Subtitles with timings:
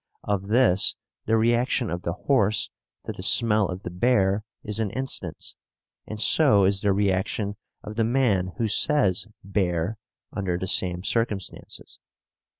[0.23, 0.95] Of this
[1.27, 2.71] the reaction of the horse
[3.05, 5.55] to the smell of the bear is an instance,
[6.07, 9.99] and so is the reaction of the man who says "bear"
[10.33, 11.99] under the same circumstances.